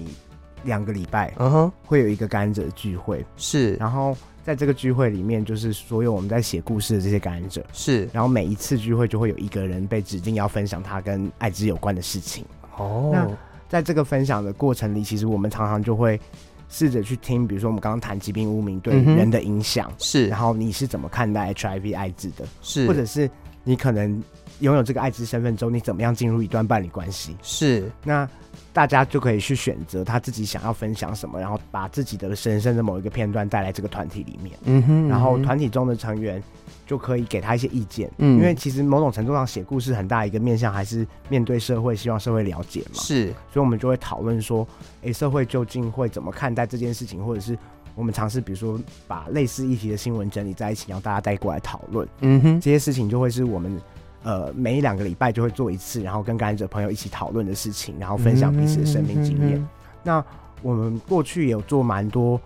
[0.64, 4.14] 两个礼拜，嗯哼，会有一个感染者聚会，是，然后。
[4.44, 12.44] 在这个聚会里面，就是所有我们在写故事的这些感染者是，然后每一次聚会就会有一个人被指定要分享他跟艾滋有关的事情。
[12.76, 13.26] 哦，那
[13.74, 16.20] 在这个分享的过程里，其实我们常常就会
[16.68, 22.46] 试着去听，比如说我们刚刚谈疾病污名对人的影响，是，然后你是怎么看待 HIV 艾滋的？
[22.62, 23.28] 是，或者是
[23.64, 24.22] 你可能
[24.60, 27.36] 拥有这个艾滋身份之后，你怎么样进入一段伴侣关系？
[27.42, 28.28] 是，那。
[28.72, 34.56] 大家就可以去选择他自己想要分享什么，然后把自己的人生的某一个片段带来这个团体里面。
[34.64, 36.42] 嗯哼，然后团体中的成员
[36.84, 38.10] 就可以给他一些意见。
[38.18, 43.00] 嗯，因为其实某种程度上写故事很大一个面向还是面对社会，希望社会了解嘛。
[43.00, 44.66] 是，所以我们就会讨论说，
[45.04, 47.56] 哎，社会究竟会怎么看待这件事情，或者是
[47.94, 52.08] 我们尝试，比如说把类似议题的新闻整理在一起，让大家带过来讨论。
[52.22, 53.80] 嗯哼，这些事情就会是我们。
[54.24, 59.58] 呃，每一两个礼拜就会做一次，然后跟感染者朋友一起讨论的事情，然后分享彼此的生命经验。
[59.58, 59.68] 嗯。
[60.02, 60.24] 那
[60.62, 62.40] 我们过去也有做蛮多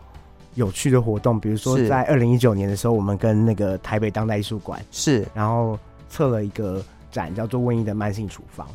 [0.55, 8.67] 有趣的活动，比如说在二零一九年的时候，我们跟那个台北当代艺术馆是，然后策了一个展，叫做《瘟疫的慢性处方》。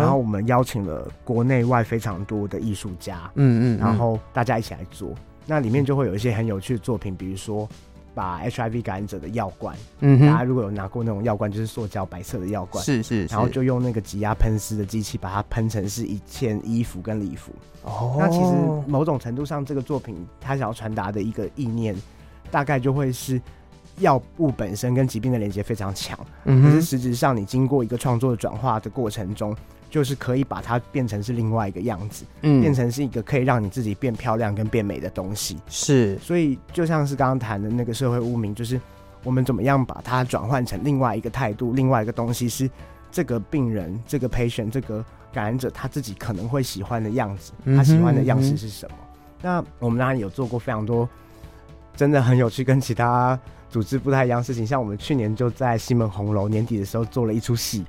[0.00, 5.10] 然后我们邀请了国内外非常多的艺术家，嗯，嗯嗯，然后大家一起来做，
[5.44, 7.68] 那里面就会有一些很有趣的作品，比如说。
[8.16, 17.52] 把 HIV 感染者的药罐，嗯哼，大家如果有拿过那种药罐，就是塑胶白色的药罐，是是，是，然后就用那个挤压喷丝的机器把它喷成是一件衣服跟礼服。
[17.82, 18.54] 哦，那其实
[18.88, 21.94] 某种程度上，这个作品他想要传达的一个意念，
[22.50, 23.38] 大概就会是
[23.98, 29.56] 药物本身跟疾病的连接非常强，嗯，可是实质上你经过一个创作的转化的过程中，
[29.88, 35.56] 就是可以把它变成是另外一个样子，嗯，变成是一个可以让你自己变漂亮跟变美的东西。
[35.68, 38.80] 是，所以就像是刚刚谈的那个社会污名，就是
[39.24, 42.70] 我们怎么样把它转换成另外一个态度，另外一个东西是
[43.10, 48.96] 这个病人、这个 patient、这个感染者他自己可能会喜欢的样子，他喜欢的样式是什么？
[48.98, 49.02] 嗯嗯
[49.42, 51.08] 那我们当然有做过非常多，
[51.94, 54.66] 真的很有趣，跟其他组织不太一样的事情。
[54.66, 57.84] 像我们去年就在西门红楼年底的时候做了一出戏，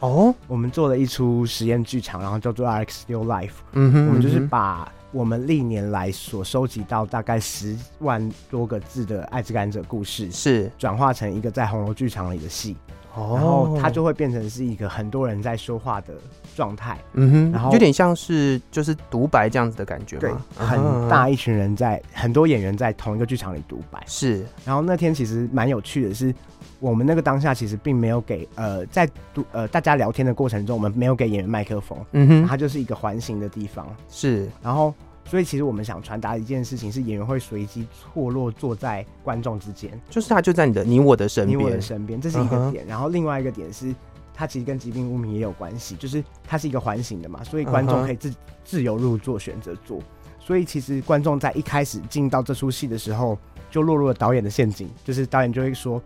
[0.00, 3.46] 哦，我们做了一出实验剧场，然后叫做《RX New Life》。
[3.72, 12.76] 嗯哼，我们就是把我们历年来所收集到大概十万多个字的艾滋感染者故事，是转化成一个在红楼剧场里的戏。
[13.18, 16.14] 哦，然后它就会变成是一个很多人在说话的
[16.54, 20.40] 状态，嗯哼，然后有点像是就是独白这样子的感觉吗？
[20.56, 24.00] 对，很大一群人在，很多演员在同一个剧场里独白。
[24.06, 26.32] 是，然后那天其实蛮有趣的是，
[26.78, 34.94] 我们那个当下其实并没有给呃在读呃大家聊天的过程中，我们没有给演员麦克风，嗯哼，它就是一个环形的地方，是，然后。
[35.28, 42.82] 所以其实我们想传达一件事情，是演员会随机错落坐在观众之间，就是他就在你的你我的身边，你我的身边，这是一个点。
[42.82, 42.88] Uh -huh.
[42.88, 43.94] 然后另外一个点是，
[44.32, 48.36] 它其实跟疾病污名也有关系，就是它是一个环形的嘛，所以观众可以自、uh -huh.
[48.64, 50.00] 自由入座选择坐。
[50.40, 53.36] 所以其实观众在一开始进到这出戏的时候，
[53.70, 56.02] 就落入了导演的陷阱，就是导演就会说，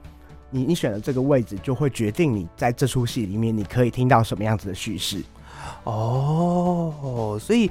[0.51, 5.23] 你你选了这个位置，就会决定你在这出戏里面你可以听到什么样子的叙事。
[5.85, 7.71] 哦、oh,，所以。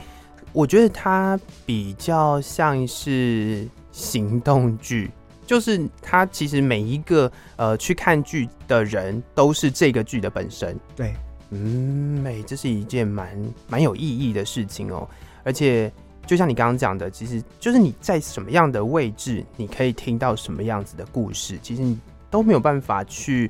[0.53, 5.09] 我觉得它比较像是行动剧，
[5.45, 10.77] 就是它其实每一个呃去看剧的人都是这个剧的本身。
[10.95, 11.13] 对，
[11.51, 13.29] 嗯，哎，这是一件蛮
[13.67, 15.07] 蛮有意义的事情哦。
[15.43, 15.91] 而且
[16.25, 21.97] 就像你刚刚讲的，其实就是你在什么样的位置，你可以听到什么样子的故事，其实你
[22.29, 23.49] 都没有办法去，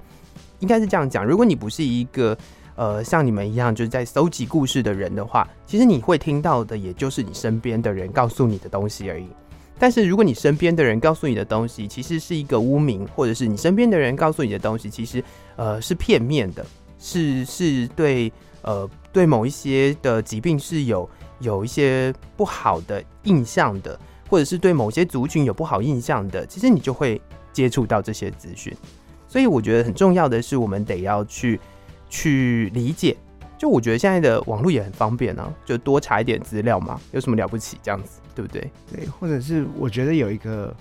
[0.59, 1.25] 应该是这样讲。
[1.25, 2.37] 如果你不是一个。
[2.81, 9.27] 呃，像你们一样就是在搜集故事的人的话，其实你会听到的也就是你身边的人告诉你的东西而已。
[9.77, 15.23] 但是如果你身边的人告诉你的东西其实是一个污名，或者是你身边的人告诉你的东西其实
[15.57, 16.65] 呃是片面的，
[16.97, 21.07] 是是对呃对某一些的疾病是有
[21.39, 27.21] 有一些不好的印象的，或者是对某些族群有不好印象的，其实你就会
[27.53, 28.75] 接触到这些资讯。
[29.27, 31.59] 所以我觉得很重要的是，我们得要去。
[32.11, 33.15] 去理解，
[33.57, 37.77] 就我觉得现在的网络也很方便啊，就多查一点资料嘛，有什么了不起？
[37.81, 38.69] 这样子，对不对？
[38.93, 40.75] 对，或者是我觉得有一个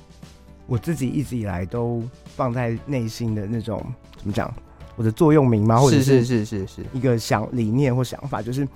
[0.67, 2.03] 我自己一直以来都
[2.35, 3.81] 放在内心的那种
[4.17, 4.53] 怎么讲，
[4.97, 5.79] 我的座右铭吗？
[5.79, 8.67] 或者是是是是是一个想理念或想法，就是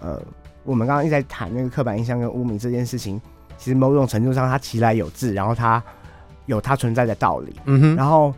[0.00, 0.20] 呃，
[0.64, 3.20] 我们刚刚一直在谈那个刻板印象跟污名这件事情，
[3.56, 5.80] 其实某种程度上它其来有自，然后它
[6.46, 8.34] 有它存在的道理，嗯哼，然后。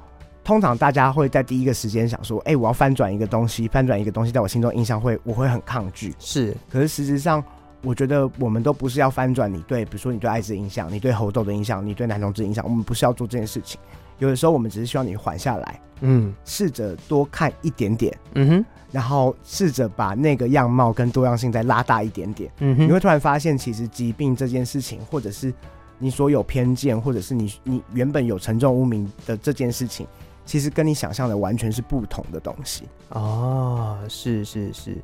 [0.48, 7.44] 通常大家会在第一个时间想说：“哎、欸，我要翻转一个东西，翻转一个东西，在我心中印象会，我会很抗拒。”是，可是实质上，
[7.82, 13.78] 我觉得我们都不是要翻转你对，比如说你对艾滋印象，你对猴痘的印象，你对男同志印象，我们不是要做这件事情。
[14.20, 25.52] 有的时候，我们只是希望你缓下来，嗯，试着多看一点点，嗯哼，然后试着把那个样貌跟多样性再拉大一点点，嗯哼，你会突然发现，其实疾病这件事情，或者是
[25.98, 30.06] 你所有偏见，或者是你你原本有沉重污名的这件事情。
[30.48, 34.96] 其实跟你想象的完全是不同的东西哦，是是是，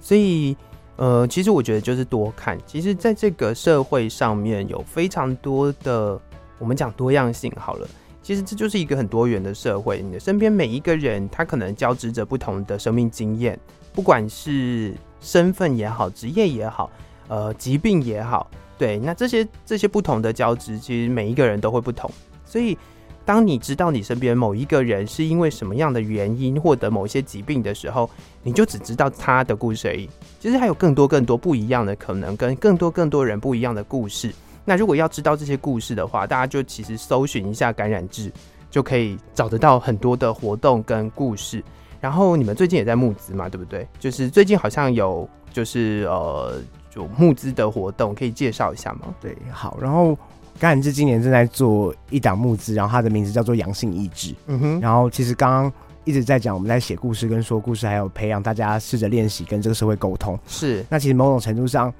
[0.00, 0.56] 所以
[0.96, 2.58] 呃，其实我觉得就是多看。
[2.66, 6.20] 其实，在这个社会上面有非常多的，
[6.58, 7.88] 我们讲多样性好了。
[8.20, 10.02] 其实这就是一个很多元的社会。
[10.02, 13.56] 你的身边每一个人，他可能交织着不同的生命经验，
[13.92, 16.90] 不管是身份也好，职业也好，
[17.28, 22.10] 呃，疾病也好，对，那这些这些不同的交织，其实每一个人都会不同，
[22.44, 22.76] 所以。
[23.24, 28.10] 当你知道你身边某一个人是因为什么样的原因获得某些疾病的时候，
[28.42, 30.08] 你就只知道他的故事而已。
[30.40, 34.34] 其实还有更多更多不一样的可能，跟更多更多人不一样的故事。
[34.64, 38.32] 那如果要知道这些故事的话，大家就其实搜寻一下感染志，
[38.70, 41.62] 就可以找得到很多的活动跟故事。
[42.00, 43.86] 然后你们最近也在募资嘛，对不对？
[44.00, 49.14] 就是最近好像有就是呃，就募资的活动，可以介绍一下吗？
[49.20, 50.18] 对，好，然后。
[50.60, 54.34] 感染志今年正在做一档募资，然后它的名字叫做“阳性意志”。
[54.46, 55.72] 嗯哼，然后其实刚刚
[56.04, 60.38] 一直在讲，我们在写故事跟说故事，还有培养大家试着练习跟这个社会沟通。
[60.46, 61.90] 是，那其实某种程度上，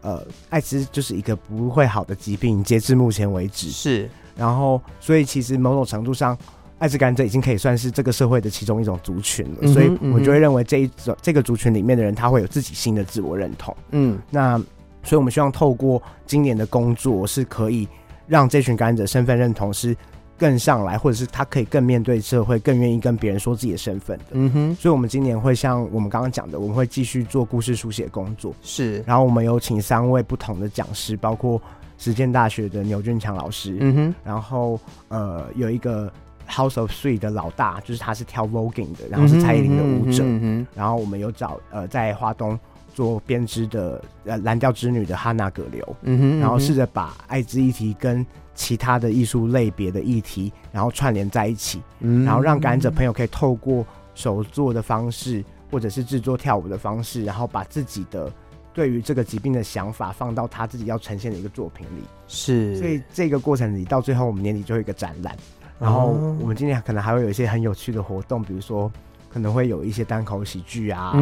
[0.00, 3.68] 呃，艾滋就是一个不会好的疾病，截至目前为止。
[3.70, 6.38] 是，然后所以其实某种程度上，
[6.78, 9.58] 艾滋感染者已经可以算是这个社会的其中一种族群了。
[9.62, 13.76] 嗯、所以我就会认为这一种这个族群里面的人，他会有自己新的自我认同。
[13.90, 14.56] 嗯，那
[15.02, 17.88] 所以我们希望透过今年的工作是可以。
[18.26, 19.96] 让这群感染者身份认同是
[20.36, 24.24] 更上来，或者是他可以更面对社会，更愿意跟别人说自己的身份的。
[24.32, 28.52] 嗯哼，所以我们今年会像我们刚刚讲的，我们会继续做故事书写工作。
[28.60, 31.60] 是，然后我们有请三位不同的讲师，包括
[31.98, 33.76] 实践大学的牛俊强老师。
[33.80, 36.12] 嗯哼，然后呃有一个
[36.48, 40.24] House of Three 的老大，就是他是跳 Voguing 的，然后是蔡依林的舞者。
[40.26, 42.58] 嗯哼，然后我们有找呃在华东
[42.94, 45.96] 做编织的呃蓝调织女的哈娜葛流。
[46.02, 48.24] 嗯哼，然后试着把艾滋议题跟
[48.54, 53.84] 其他的艺术类别的议题，然后串联在一起，嗯，然后让感染者朋友可以透过
[54.14, 58.32] 手作的方式，或者是制作跳舞的方式，然后把自己的
[58.72, 62.04] 对于这个疾病的想法放到他自己要呈现的一个作品里。
[62.28, 65.36] 是，所以这个过程里到最后，我们年底就会有一个展览，
[65.80, 68.90] 然后我们今年可能还会有一些很有趣的活动，比如说
[69.34, 71.12] 可能会有一些单口喜剧啊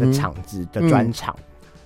[0.00, 1.36] 的场子的专场，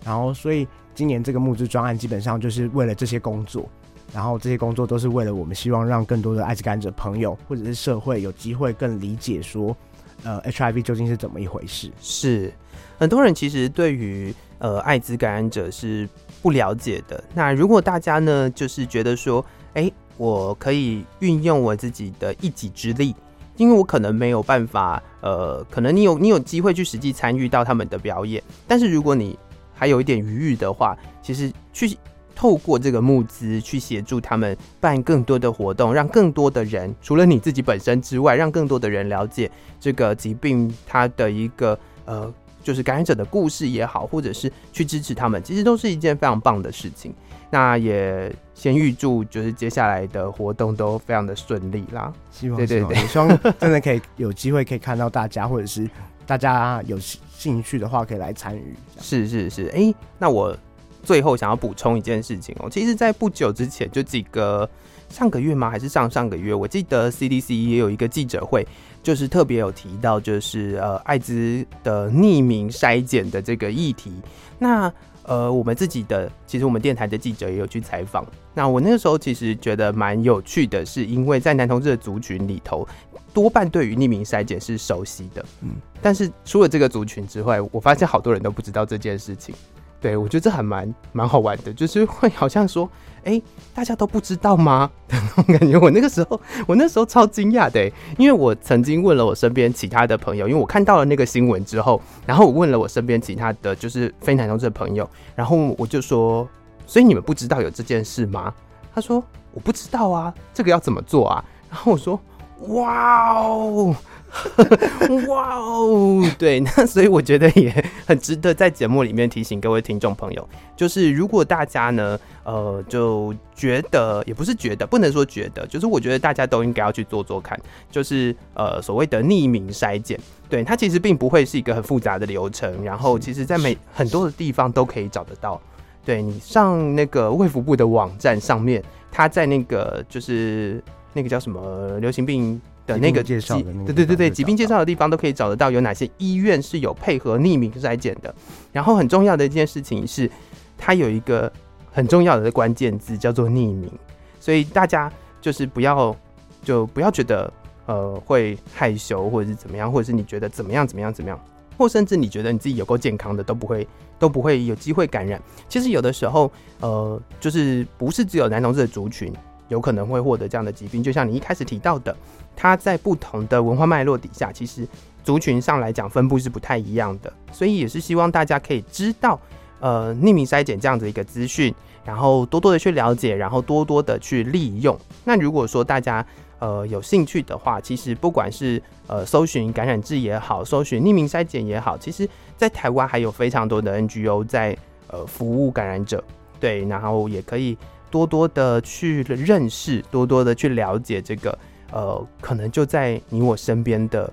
[0.03, 3.68] 然后所以今年这个募资专案基本上就是为了这些工作。
[4.14, 9.76] 然后这些工作都是为了我们希望让更多的艾滋感染者朋友或者是社会有机会更理解说，
[10.22, 11.91] 呃，HIV 究竟是怎么一回事？
[12.01, 12.53] 是
[12.97, 16.09] 很多人其实对于呃艾滋感染者是
[16.41, 17.22] 不了解的。
[17.35, 23.16] 那如果大家呢，就是觉得说，哎，我可以运用我自己的一己之力，
[23.57, 29.39] 因为我可能没有办法，呃，可能你有你有机会去实际参与到他们的表演，但是如果你
[29.75, 31.97] 还有一点余裕的话，其实去。
[32.37, 39.49] 透过这个募资去协助他们办更多的活动，让更多的人除了你自己本身之外，让更多的人了解
[39.79, 42.31] 这个疾病它的一个呃，
[42.61, 47.15] 就是感染者的故事也好，或者是去支持他们，其实都是一件非常棒的事情。
[47.55, 52.13] 那也先预祝就是接下来的活动都非常的顺利啦。
[52.33, 53.29] 希望对对对，希望
[53.61, 55.89] 真的可以有机会可以看到大家，或者是
[56.27, 58.75] 大家有兴趣的话可以来参与。
[59.01, 60.57] 是是是，哎、欸，那我。
[61.05, 64.67] 最后想要补充一件事情哦，其实，在不久之前，就几个
[65.11, 65.69] 上个月吗？
[65.69, 66.55] 还是上上个月？
[66.55, 68.67] 我记得 CDC 也有一个记者会，
[69.03, 74.15] 就是特别有提到，就是呃，艾滋的匿名筛检的这个议题。
[74.59, 74.91] 那
[75.25, 78.25] 呃，我们自己的，其实我们电台的记者也有去采访。
[78.55, 82.87] 那我那个时候其实觉得蛮有趣的，是因为在男同志的族群里头，
[83.33, 85.70] 多半对于匿名筛检是熟悉的，嗯，
[86.01, 89.55] 但是除了这个族群之外，我发现好多人都不知道这件事情。
[90.01, 92.89] 对，我觉得这还蛮蛮好玩的，就是会好像说，
[93.25, 93.41] 哎、
[93.75, 94.91] 大家都不知道吗？
[95.37, 95.79] 我感觉。
[95.79, 106.49] 我那个时候，我那时候超惊讶的，因为我曾经问了我身边其他的朋友，因为我看到了那个新闻之后，然后我问了我身边其他的就是非男同志的朋友，然后我就说，
[106.87, 108.53] 所以你们不知道有这件事吗？
[108.95, 109.22] 他说
[109.53, 111.45] 我不知道啊，这个要怎么做啊？
[111.70, 112.20] 然后我说，
[112.68, 113.95] 哇哦。
[115.28, 117.72] 哇哦，对，那所以我觉得也
[118.07, 127.59] 很值得在节目里面提醒各位听众朋友，就是如果大家呢，呃，就觉得也不是觉得，不能说觉得，就是我觉得大家都应该要去做做看，
[127.91, 130.18] 就是呃所谓的匿名筛检，
[130.49, 135.61] 对，它其实并不会是一个很复杂的流程，然后其实在每很多的地方都可以找得到，
[136.05, 138.82] 对，你上那个卫福部的网站上面，
[139.12, 140.82] 它在那个就是
[141.12, 142.61] 那个叫什么流行病。
[142.87, 148.35] 的那个介绍，对对对对，疾病介绍的地方都可以找得到有哪些医院是有配合匿名筛检的。
[148.72, 150.30] 然后很重要的一件事情是，
[150.76, 151.51] 它有一个
[151.91, 153.91] 很重要的关键字叫做匿名，
[154.39, 155.11] 所以大家
[155.41, 156.14] 就是不要
[156.62, 157.53] 就不要觉得
[157.87, 161.41] 呃会害羞或者是怎么样，或者是你觉得怎么样怎么样怎么样，
[161.78, 163.87] 或甚至你觉得你自己有够健康的都不会
[164.18, 165.41] 都不会有机会感染。
[165.68, 169.32] 其实有的时候呃就是不是只有男同志的族群
[169.69, 172.17] 有可能会获得这样的疾病，就像你一开始提到的。
[172.57, 174.87] 它在不同的文化脉络底下，其实
[175.25, 179.37] 族群上来讲分布是不太一样的，所以也是希望大家可以知道，
[179.81, 184.97] 呃，匿名筛检这样子一个资讯，然后多多的去了解，然后多多的去利用。
[185.25, 186.25] 那如果说大家
[186.61, 196.23] 呃有兴趣的话，其实不管是呃搜寻感染志也好，搜寻匿名筛检也好，其实在台湾还有非常多的 NGO 在呃服务感染者，
[196.61, 197.77] 对，然后也可以
[198.15, 201.59] 多多的去认识，多多的去了解这个。
[201.91, 204.33] 呃，可能就在你我身边的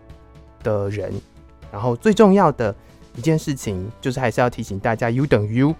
[0.61, 1.11] 的人，
[1.71, 2.73] 然后最重要的
[3.15, 5.75] 一件事情，就是还是要提醒大家，U 等于 U，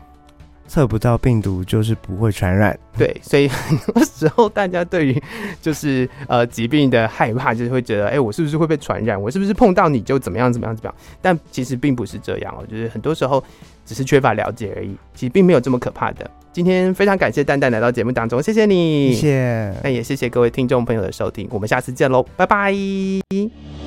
[0.67, 2.77] 测不到病毒就是不会传染。
[2.97, 5.23] 对，所以 很多时候大家对于
[5.61, 9.19] 就是呃疾病的害怕，就是会觉得，哎、欸，我是不是会被传染？
[9.19, 10.95] 我是不是碰到你就怎么样怎么样怎么样？
[11.21, 13.43] 但其实并不是这样哦，就是很多时候
[13.85, 16.29] 只是缺乏了解而已，其实并没有这么可怕的。
[16.53, 23.80] 今天非常感谢蛋蛋来到节目当中，谢谢你，谢谢，那也谢谢各位听众朋友的收听，我们下次见喽，拜拜。